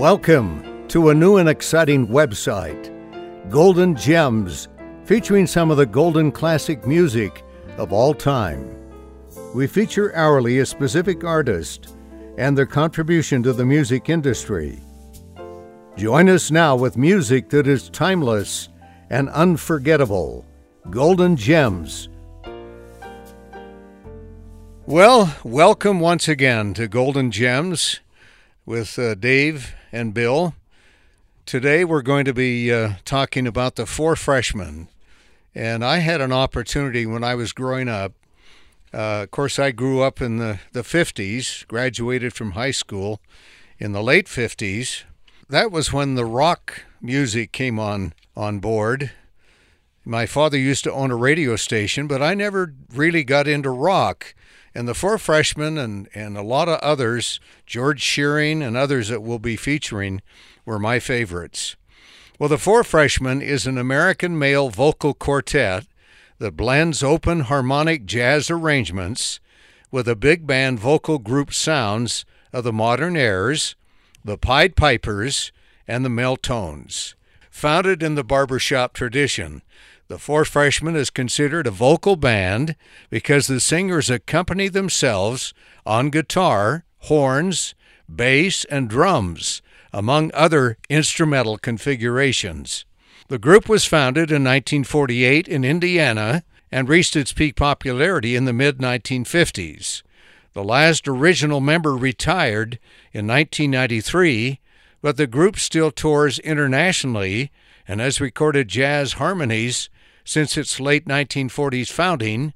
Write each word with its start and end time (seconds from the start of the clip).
Welcome 0.00 0.88
to 0.88 1.10
a 1.10 1.14
new 1.14 1.36
and 1.36 1.46
exciting 1.46 2.08
website, 2.08 2.88
Golden 3.50 3.94
Gems, 3.94 4.68
featuring 5.04 5.46
some 5.46 5.70
of 5.70 5.76
the 5.76 5.84
golden 5.84 6.32
classic 6.32 6.86
music 6.86 7.44
of 7.76 7.92
all 7.92 8.14
time. 8.14 8.74
We 9.54 9.66
feature 9.66 10.16
hourly 10.16 10.60
a 10.60 10.64
specific 10.64 11.22
artist 11.22 11.94
and 12.38 12.56
their 12.56 12.64
contribution 12.64 13.42
to 13.42 13.52
the 13.52 13.66
music 13.66 14.08
industry. 14.08 14.80
Join 15.98 16.30
us 16.30 16.50
now 16.50 16.76
with 16.76 16.96
music 16.96 17.50
that 17.50 17.66
is 17.66 17.90
timeless 17.90 18.70
and 19.10 19.28
unforgettable. 19.28 20.46
Golden 20.88 21.36
Gems. 21.36 22.08
Well, 24.86 25.36
welcome 25.44 26.00
once 26.00 26.26
again 26.26 26.72
to 26.72 26.88
Golden 26.88 27.30
Gems 27.30 28.00
with 28.64 28.98
uh, 28.98 29.14
Dave 29.14 29.74
and 29.92 30.14
Bill. 30.14 30.54
Today 31.46 31.84
we're 31.84 32.02
going 32.02 32.24
to 32.24 32.34
be 32.34 32.72
uh, 32.72 32.94
talking 33.04 33.46
about 33.46 33.76
the 33.76 33.86
four 33.86 34.16
freshmen. 34.16 34.88
And 35.54 35.84
I 35.84 35.98
had 35.98 36.20
an 36.20 36.32
opportunity 36.32 37.06
when 37.06 37.24
I 37.24 37.34
was 37.34 37.52
growing 37.52 37.88
up. 37.88 38.12
Uh, 38.92 39.22
of 39.22 39.30
course, 39.30 39.58
I 39.58 39.72
grew 39.72 40.00
up 40.02 40.20
in 40.20 40.38
the, 40.38 40.60
the 40.72 40.82
50s, 40.82 41.66
graduated 41.66 42.32
from 42.32 42.52
high 42.52 42.70
school 42.70 43.20
in 43.78 43.92
the 43.92 44.02
late 44.02 44.26
50s. 44.26 45.02
That 45.48 45.72
was 45.72 45.92
when 45.92 46.14
the 46.14 46.24
rock 46.24 46.84
music 47.00 47.52
came 47.52 47.78
on, 47.78 48.12
on 48.36 48.60
board. 48.60 49.10
My 50.04 50.26
father 50.26 50.58
used 50.58 50.84
to 50.84 50.92
own 50.92 51.10
a 51.10 51.16
radio 51.16 51.56
station, 51.56 52.06
but 52.06 52.22
I 52.22 52.34
never 52.34 52.74
really 52.92 53.24
got 53.24 53.46
into 53.46 53.70
rock. 53.70 54.34
And 54.74 54.86
the 54.86 54.94
four 54.94 55.18
freshmen 55.18 55.78
and, 55.78 56.08
and 56.14 56.36
a 56.36 56.42
lot 56.42 56.68
of 56.68 56.78
others, 56.80 57.40
George 57.66 58.00
Shearing 58.00 58.62
and 58.62 58.76
others 58.76 59.08
that 59.08 59.22
we'll 59.22 59.38
be 59.38 59.56
featuring, 59.56 60.22
were 60.64 60.78
my 60.78 60.98
favorites. 61.00 61.76
Well, 62.38 62.48
the 62.48 62.56
Four 62.56 62.84
Freshmen 62.84 63.42
is 63.42 63.66
an 63.66 63.76
American 63.76 64.38
male 64.38 64.70
vocal 64.70 65.12
quartet 65.12 65.84
that 66.38 66.56
blends 66.56 67.02
open 67.02 67.40
harmonic 67.40 68.06
jazz 68.06 68.50
arrangements 68.50 69.40
with 69.90 70.08
a 70.08 70.16
big 70.16 70.46
band 70.46 70.80
vocal 70.80 71.18
group 71.18 71.52
sounds 71.52 72.24
of 72.50 72.64
the 72.64 72.72
Modernaires, 72.72 73.74
the 74.24 74.38
Pied 74.38 74.74
Pipers, 74.74 75.52
and 75.86 76.02
the 76.02 76.08
Mel-Tones. 76.08 77.14
Founded 77.50 78.02
in 78.02 78.14
the 78.14 78.24
barbershop 78.24 78.94
tradition, 78.94 79.62
the 80.08 80.18
Four 80.18 80.44
Freshmen 80.44 80.96
is 80.96 81.10
considered 81.10 81.66
a 81.66 81.70
vocal 81.70 82.16
band 82.16 82.74
because 83.10 83.46
the 83.46 83.60
singers 83.60 84.08
accompany 84.08 84.68
themselves 84.68 85.52
on 85.84 86.10
guitar, 86.10 86.84
horns, 87.00 87.74
bass, 88.12 88.64
and 88.66 88.88
drums, 88.88 89.62
among 89.92 90.30
other 90.32 90.78
instrumental 90.88 91.58
configurations. 91.58 92.84
The 93.28 93.38
group 93.38 93.68
was 93.68 93.84
founded 93.84 94.30
in 94.30 94.42
1948 94.42 95.46
in 95.46 95.64
Indiana 95.64 96.44
and 96.72 96.88
reached 96.88 97.14
its 97.14 97.32
peak 97.32 97.56
popularity 97.56 98.36
in 98.36 98.44
the 98.44 98.52
mid 98.52 98.78
1950s. 98.78 100.02
The 100.52 100.64
last 100.64 101.06
original 101.06 101.60
member 101.60 101.96
retired 101.96 102.78
in 103.12 103.26
1993, 103.26 104.58
but 105.02 105.16
the 105.16 105.26
group 105.26 105.58
still 105.58 105.90
tours 105.90 106.38
internationally 106.40 107.50
and 107.86 108.00
has 108.00 108.20
recorded 108.20 108.68
jazz 108.68 109.14
harmonies 109.14 109.88
since 110.24 110.56
its 110.56 110.78
late 110.78 111.06
1940s 111.06 111.90
founding 111.90 112.54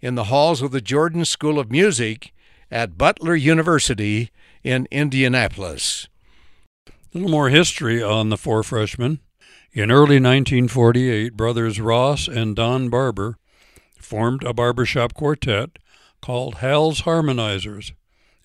in 0.00 0.14
the 0.14 0.24
halls 0.24 0.60
of 0.60 0.72
the 0.72 0.80
Jordan 0.80 1.24
School 1.24 1.58
of 1.58 1.70
Music 1.70 2.32
at 2.70 2.98
Butler 2.98 3.34
University 3.34 4.30
in 4.62 4.86
Indianapolis. 4.90 6.08
A 6.88 6.92
little 7.14 7.30
more 7.30 7.48
history 7.48 8.02
on 8.02 8.28
the 8.28 8.36
four 8.36 8.62
freshmen. 8.62 9.20
In 9.72 9.90
early 9.90 10.20
1948, 10.20 11.36
brothers 11.36 11.80
Ross 11.80 12.28
and 12.28 12.54
Don 12.54 12.88
Barbour 12.90 13.38
formed 13.98 14.44
a 14.44 14.52
barbershop 14.52 15.14
quartet 15.14 15.70
called 16.20 16.56
Hal's 16.56 17.02
Harmonizers 17.02 17.92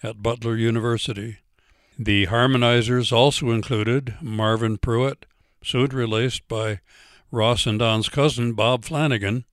at 0.01 0.23
Butler 0.23 0.55
University. 0.55 1.39
The 2.01 2.27
harmonizers 2.27 3.11
also 3.11 3.51
included 3.51 4.15
Marvin 4.21 4.77
Pruitt, 4.77 5.25
soon 5.61 5.87
released 5.87 6.47
by 6.47 6.79
Ross 7.29 7.65
and 7.65 7.77
Don's 7.77 8.07
cousin, 8.07 8.53
Bob 8.53 8.85
Flanagan, 8.85 9.43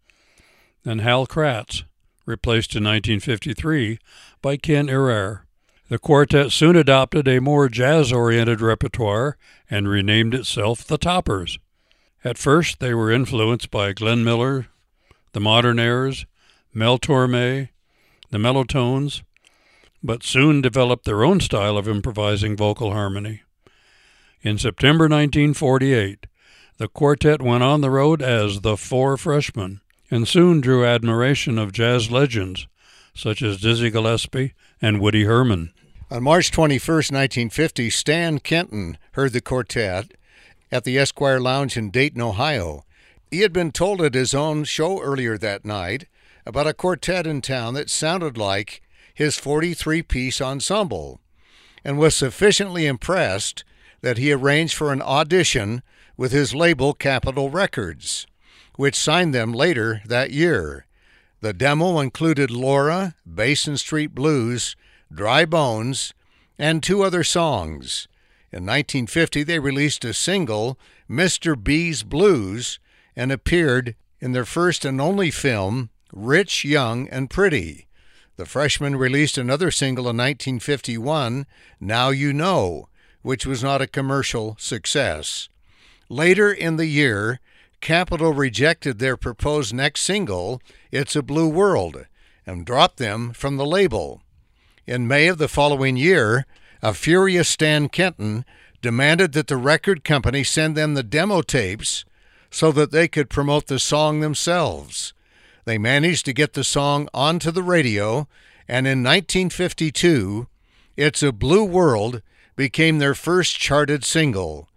and 0.85 1.01
Hal 1.01 1.27
Kratz, 1.27 1.83
replaced 2.25 2.77
in 2.77 2.85
1953 2.85 3.99
by 4.43 4.57
Ken 4.57 4.87
Errair. 4.87 5.41
The 5.89 5.99
quartet 5.99 6.53
soon 6.53 6.77
adopted 6.77 7.27
a 7.27 7.41
more 7.41 7.69
jazz 7.69 8.13
oriented 8.13 8.61
repertoire 8.61 9.37
and 9.69 9.89
renamed 9.89 10.33
itself 10.33 10.85
the 10.85 10.99
Toppers. 10.99 11.59
At 12.23 12.39
first, 12.39 12.79
they 12.79 12.95
were 12.95 13.11
influenced 13.11 13.73
by 13.73 13.93
Glenn 13.93 14.23
Miller, 14.23 14.69
the 15.33 15.41
Modernaires, 15.41 16.27
Mel 16.73 17.01
Torme, 17.01 17.71
the 18.31 18.39
Mel-Tones, 18.39 19.25
but 20.07 20.23
soon 20.23 20.61
developed 20.61 21.05
their 21.05 21.25
own 21.25 21.41
style 21.41 21.77
of 21.77 21.89
improvising 21.89 22.57
vocal 22.57 22.93
harmony. 22.93 23.43
In 24.43 24.57
September 24.57 25.05
1948, 25.05 26.27
the 26.79 26.89
quartet 26.89 27.43
went 27.43 27.65
on 27.65 27.81
the 27.81 27.91
road 27.91 28.23
as 28.23 28.61
the 28.61 28.77
Four 28.77 29.17
Freshmen 29.17 29.81
and 30.11 30.29
soon 30.29 30.61
drew 30.61 30.85
admiration 30.85 31.59
of 31.59 31.73
jazz 31.73 32.11
legends 32.11 32.69
such 33.17 33.43
as 33.43 33.61
Dizzy 33.61 33.91
Gillespie 33.91 34.53
and 34.81 35.01
Woody 35.01 35.25
Herman. 35.25 35.73
On 36.11 36.23
March 36.23 36.53
21, 36.53 36.79
1950, 36.79 37.91
Stan 37.91 38.39
Kenton 38.39 38.99
heard 39.13 39.33
the 39.33 39.41
quartet 39.41 40.13
at 40.71 40.85
the 40.85 40.99
Esquire 40.99 41.41
Lounge 41.41 41.77
in 41.77 41.91
Dayton, 41.91 42.21
Ohio. 42.21 42.85
He 43.31 43.41
had 43.41 43.53
been 43.53 43.73
told 43.73 44.03
at 44.03 44.15
his 44.15 44.35
own 44.35 44.65
show 44.65 45.01
earlier 45.01 45.37
that 45.39 45.65
night 45.65 46.07
about 46.45 46.69
a 46.69 46.75
quartet 46.75 47.27
in 47.27 47.41
town 47.41 47.75
that 47.75 47.91
sounded 47.91 48.37
like 48.37 48.83
his 49.17 49.37
43 49.39 50.03
piece 50.03 50.43
ensemble 50.43 51.21
and 51.83 51.97
was 51.99 52.15
sufficiently 52.15 52.85
impressed 52.87 53.65
that 54.03 54.19
he 54.19 54.31
arranged 54.31 54.75
for 54.75 54.93
an 54.93 55.01
audition 55.01 55.83
with 56.19 56.33
his 56.33 56.55
label 56.55 56.93
Capitol 56.93 57.49
Records, 57.49 58.27
which 58.77 58.95
signed 58.95 59.35
them 59.35 59.55
later 59.55 60.03
that 60.05 60.33
year. 60.33 60.85
The 61.41 61.55
demo 61.55 61.99
included 61.99 62.51
Laura, 62.51 63.15
Basin 63.27 63.79
Street 63.79 64.15
Blues, 64.15 64.77
Dry 65.11 65.47
Bones, 65.47 66.13
and 66.59 66.83
two 66.83 67.03
other 67.03 67.25
songs. 67.25 68.09
In 68.53 68.67
1950, 68.67 69.45
they 69.45 69.59
released 69.59 70.05
a 70.05 70.13
single, 70.13 70.79
Mr. 71.09 71.61
B's 71.61 72.03
Blues, 72.03 72.79
and 73.17 73.33
appeared 73.33 73.95
in 74.21 74.33
their 74.33 74.45
first 74.45 74.85
and 74.85 75.01
only 75.01 75.31
film, 75.31 75.89
Rich, 76.13 76.67
Young, 76.67 77.09
and 77.09 77.31
Pretty. 77.31 77.87
The 78.37 78.45
Freshmen 78.45 78.97
released 78.97 79.39
another 79.39 79.71
single 79.71 80.05
in 80.05 80.19
1951, 80.19 81.47
Now 81.81 82.11
You 82.11 82.35
Know, 82.35 82.89
which 83.23 83.47
was 83.47 83.63
not 83.63 83.81
a 83.81 83.87
commercial 83.87 84.57
success. 84.59 85.49
Later 86.11 86.53
in 86.53 86.77
the 86.77 86.87
year, 86.87 87.41
Capitol 87.81 88.35
rejected 88.35 88.99
their 88.99 89.17
proposed 89.17 89.73
next 89.73 90.03
single, 90.03 90.61
It's 90.91 91.17
a 91.17 91.23
Blue 91.23 91.49
World, 91.49 92.05
and 92.47 92.67
dropped 92.67 92.99
them 92.99 93.33
from 93.33 93.57
the 93.57 93.65
label. 93.65 94.23
In 94.87 95.09
May 95.09 95.29
of 95.29 95.39
the 95.39 95.49
following 95.49 95.97
year, 95.97 96.45
a 96.83 96.93
furious 96.93 97.49
Stan 97.49 97.89
Kenton 97.89 98.45
demanded 98.83 99.33
that 99.33 99.47
the 99.47 99.57
record 99.57 100.05
company 100.05 100.45
send 100.45 100.77
them 100.77 100.93
the 100.93 101.03
demo 101.03 101.41
tapes 101.41 102.05
so 102.51 102.71
that 102.73 102.93
they 102.93 103.09
could 103.09 103.31
promote 103.31 103.67
the 103.67 103.79
song 103.79 104.21
themselves. 104.21 105.15
They 105.67 105.79
managed 105.79 106.25
to 106.27 106.33
get 106.33 106.53
the 106.53 106.63
song 106.63 107.09
onto 107.13 107.51
the 107.51 107.63
radio, 107.63 108.29
and 108.69 108.87
in 108.87 109.03
1952, 109.03 110.47
It's 110.97 111.25
a 111.25 111.33
Blue 111.33 111.65
World 111.65 112.23
became 112.55 112.99
their 112.99 113.17
first 113.17 113.59
charted 113.59 114.05
single. 114.05 114.69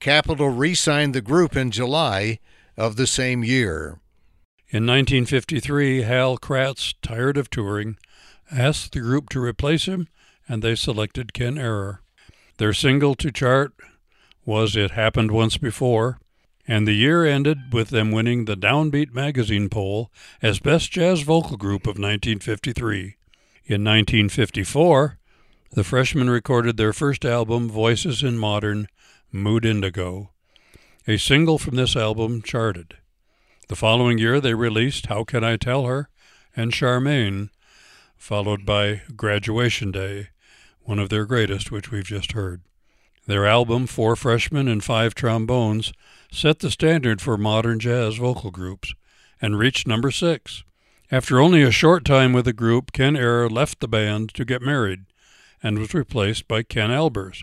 Capitol 0.00 0.48
re 0.48 0.74
signed 0.74 1.14
the 1.14 1.20
group 1.20 1.54
in 1.54 1.70
July 1.70 2.38
of 2.78 2.96
the 2.96 3.06
same 3.06 3.44
year. 3.44 4.00
In 4.70 4.86
1953, 4.86 6.02
Hal 6.02 6.38
Kratz, 6.38 6.94
tired 7.02 7.36
of 7.36 7.50
touring, 7.50 7.98
asked 8.50 8.92
the 8.92 9.00
group 9.00 9.28
to 9.30 9.40
replace 9.42 9.84
him, 9.84 10.08
and 10.48 10.62
they 10.62 10.74
selected 10.74 11.34
Ken 11.34 11.56
Errair. 11.56 11.98
Their 12.56 12.72
single 12.72 13.14
to 13.16 13.30
chart 13.30 13.74
was 14.46 14.76
It 14.76 14.92
Happened 14.92 15.30
Once 15.30 15.58
Before, 15.58 16.18
and 16.68 16.86
the 16.86 16.92
year 16.92 17.24
ended 17.24 17.72
with 17.72 17.88
them 17.88 18.12
winning 18.12 18.44
the 18.44 18.56
Downbeat 18.56 19.14
magazine 19.14 19.70
poll 19.70 20.12
as 20.42 20.60
Best 20.60 20.92
Jazz 20.92 21.22
Vocal 21.22 21.56
Group 21.56 21.82
of 21.86 21.98
1953. 21.98 23.16
In 23.64 23.84
1954, 23.84 25.18
the 25.72 25.84
freshmen 25.84 26.28
recorded 26.28 26.76
their 26.76 26.92
first 26.92 27.24
album, 27.24 27.70
Voices 27.70 28.22
in 28.22 28.36
Modern, 28.36 28.86
Mood 29.32 29.64
Indigo. 29.64 30.30
A 31.06 31.16
single 31.16 31.56
from 31.58 31.76
this 31.76 31.96
album 31.96 32.42
charted. 32.42 32.98
The 33.68 33.76
following 33.76 34.18
year, 34.18 34.38
they 34.38 34.54
released 34.54 35.06
How 35.06 35.24
Can 35.24 35.42
I 35.42 35.56
Tell 35.56 35.86
Her 35.86 36.10
and 36.54 36.72
Charmaine, 36.72 37.48
followed 38.16 38.66
by 38.66 39.02
Graduation 39.16 39.90
Day, 39.90 40.28
one 40.80 40.98
of 40.98 41.08
their 41.08 41.24
greatest, 41.24 41.70
which 41.70 41.90
we've 41.90 42.04
just 42.04 42.32
heard. 42.32 42.62
Their 43.28 43.46
album, 43.46 43.86
Four 43.86 44.16
Freshmen 44.16 44.68
and 44.68 44.82
Five 44.82 45.14
Trombones, 45.14 45.92
set 46.32 46.60
the 46.60 46.70
standard 46.70 47.20
for 47.20 47.36
modern 47.36 47.78
jazz 47.78 48.16
vocal 48.16 48.50
groups 48.50 48.94
and 49.38 49.58
reached 49.58 49.86
number 49.86 50.10
six. 50.10 50.64
After 51.10 51.38
only 51.38 51.60
a 51.60 51.70
short 51.70 52.06
time 52.06 52.32
with 52.32 52.46
the 52.46 52.54
group, 52.54 52.90
Ken 52.90 53.16
Errair 53.16 53.50
left 53.50 53.80
the 53.80 53.86
band 53.86 54.32
to 54.32 54.46
get 54.46 54.62
married 54.62 55.04
and 55.62 55.78
was 55.78 55.92
replaced 55.92 56.48
by 56.48 56.62
Ken 56.62 56.88
Albers. 56.88 57.42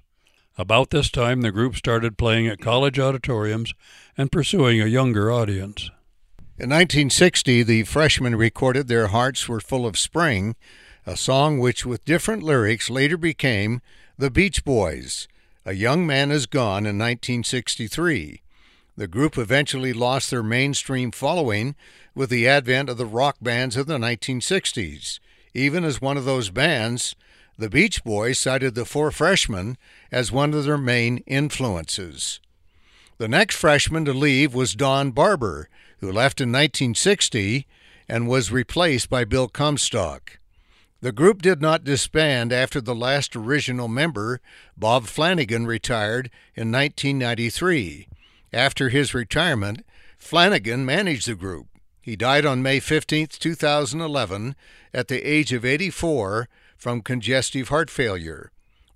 About 0.58 0.90
this 0.90 1.12
time, 1.12 1.42
the 1.42 1.52
group 1.52 1.76
started 1.76 2.18
playing 2.18 2.48
at 2.48 2.60
college 2.60 2.98
auditoriums 2.98 3.76
and 4.18 4.32
pursuing 4.32 4.82
a 4.82 4.88
younger 4.88 5.32
audience. 5.32 5.92
In 6.58 6.72
1960, 6.72 7.62
the 7.62 7.84
freshmen 7.84 8.36
recorded 8.36 8.88
Their 8.88 9.10
Hearts 9.10 9.48
Were 9.48 9.60
Full 9.60 9.86
of 9.86 10.00
Spring, 10.00 10.56
a 11.06 11.16
song 11.16 11.60
which, 11.60 11.86
with 11.86 12.06
different 12.06 12.42
lyrics, 12.42 12.90
later 12.90 13.18
became 13.18 13.84
The 14.18 14.32
Beach 14.32 14.66
Boys. 14.66 15.28
A 15.68 15.74
Young 15.74 16.06
Man 16.06 16.30
Is 16.30 16.46
Gone 16.46 16.86
in 16.86 17.00
1963. 17.00 18.44
The 18.96 19.08
group 19.08 19.36
eventually 19.36 19.94
lost 19.94 20.30
their 20.30 20.44
mainstream 20.44 21.10
following 21.10 21.74
with 22.14 22.30
the 22.30 22.48
advent 22.48 22.88
of 22.88 22.98
the 22.98 23.06
rock 23.08 23.38
bands 23.42 23.76
of 23.76 23.88
the 23.88 23.98
1960s. 23.98 25.20
Even 25.56 25.84
as 25.84 26.00
one 26.00 26.18
of 26.18 26.26
those 26.26 26.52
bands, 26.52 27.16
the 27.58 27.68
Beach 27.68 28.04
Boys 28.04 28.38
cited 28.38 28.76
the 28.76 28.86
Four 28.86 29.10
Freshmen 29.10 29.76
as 30.12 30.32
one 30.32 30.54
of 30.54 30.66
their 30.66 30.78
main 30.78 31.24
influences. 31.26 32.40
The 33.18 33.28
next 33.28 33.56
freshman 33.56 34.06
to 34.06 34.14
leave 34.14 34.54
was 34.54 34.76
Don 34.76 35.10
Barbour, 35.10 35.68
who 35.98 36.12
left 36.12 36.40
in 36.40 36.50
1960 36.50 37.66
and 38.08 38.28
was 38.28 38.52
replaced 38.52 39.10
by 39.10 39.26
Bill 39.26 39.48
Comstock. 39.48 40.38
The 41.06 41.12
group 41.12 41.44
did 41.44 41.62
not 41.62 41.84
disband 41.84 42.52
after 42.52 42.82
the 42.82 42.96
last 42.96 43.36
original 43.36 43.88
member, 43.88 44.42
Bob 44.76 45.06
Flanagan, 45.06 45.68
retired 45.68 46.32
in 46.56 46.72
1993. 46.72 48.08
After 48.52 48.90
his 48.90 49.14
retirement, 49.14 49.86
Flanagan 50.18 50.84
managed 50.84 51.28
the 51.28 51.36
group. 51.36 51.68
He 52.02 52.16
died 52.16 52.44
on 52.44 52.64
May 52.64 52.80
15, 52.80 53.28
2011, 53.28 54.56
at 54.96 55.08
the 55.08 55.22
age 55.22 55.54
of 55.54 55.64
84 55.64 56.50
from 56.76 57.04
congestive 57.04 57.70
heart 57.70 57.92
failure. 57.92 58.50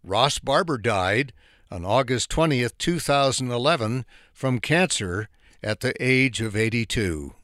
Ross 0.04 0.40
Barbour 0.40 0.80
died 0.80 1.32
on 1.70 1.86
August 1.86 2.32
20, 2.32 2.70
2011, 2.80 4.06
from 4.34 4.60
cancer 4.60 5.30
at 5.62 5.82
the 5.82 5.94
age 6.04 6.42
of 6.42 6.56
82. 6.56 7.36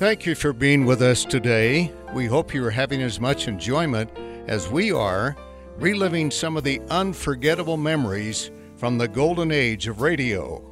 Thank 0.00 0.24
you 0.24 0.34
for 0.34 0.54
being 0.54 0.86
with 0.86 1.02
us 1.02 1.26
today. 1.26 1.92
We 2.14 2.24
hope 2.24 2.54
you 2.54 2.64
are 2.64 2.70
having 2.70 3.02
as 3.02 3.20
much 3.20 3.48
enjoyment 3.48 4.08
as 4.46 4.66
we 4.66 4.90
are 4.90 5.36
reliving 5.76 6.30
some 6.30 6.56
of 6.56 6.64
the 6.64 6.80
unforgettable 6.88 7.76
memories 7.76 8.50
from 8.76 8.96
the 8.96 9.06
golden 9.06 9.52
age 9.52 9.88
of 9.88 10.00
radio. 10.00 10.64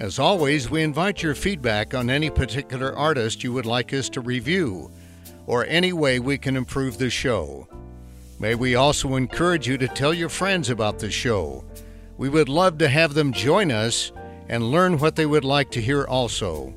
As 0.00 0.18
always, 0.18 0.70
we 0.70 0.82
invite 0.82 1.22
your 1.22 1.36
feedback 1.36 1.94
on 1.94 2.10
any 2.10 2.30
particular 2.30 2.92
artist 2.96 3.44
you 3.44 3.52
would 3.52 3.64
like 3.64 3.94
us 3.94 4.08
to 4.08 4.20
review 4.20 4.90
or 5.46 5.64
any 5.66 5.92
way 5.92 6.18
we 6.18 6.36
can 6.36 6.56
improve 6.56 6.98
the 6.98 7.10
show. 7.10 7.68
May 8.40 8.56
we 8.56 8.74
also 8.74 9.14
encourage 9.14 9.68
you 9.68 9.78
to 9.78 9.86
tell 9.86 10.12
your 10.12 10.28
friends 10.28 10.68
about 10.68 10.98
the 10.98 11.12
show. 11.12 11.64
We 12.18 12.28
would 12.28 12.48
love 12.48 12.78
to 12.78 12.88
have 12.88 13.14
them 13.14 13.32
join 13.32 13.70
us 13.70 14.10
and 14.48 14.72
learn 14.72 14.98
what 14.98 15.14
they 15.14 15.26
would 15.26 15.44
like 15.44 15.70
to 15.70 15.80
hear 15.80 16.02
also. 16.06 16.74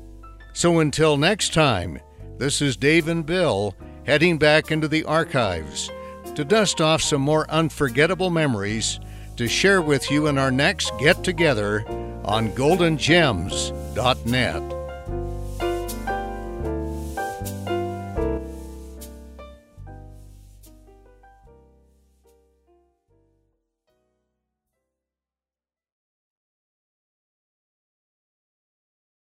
So 0.58 0.80
until 0.80 1.16
next 1.16 1.54
time, 1.54 2.00
this 2.38 2.60
is 2.60 2.76
Dave 2.76 3.06
and 3.06 3.24
Bill 3.24 3.76
heading 4.04 4.38
back 4.38 4.72
into 4.72 4.88
the 4.88 5.04
archives 5.04 5.88
to 6.34 6.44
dust 6.44 6.80
off 6.80 7.00
some 7.00 7.20
more 7.20 7.48
unforgettable 7.48 8.30
memories 8.30 8.98
to 9.36 9.46
share 9.46 9.80
with 9.80 10.10
you 10.10 10.26
in 10.26 10.36
our 10.36 10.50
next 10.50 10.90
get 10.98 11.22
together 11.22 11.86
on 12.24 12.50
goldengems.net. 12.56 14.77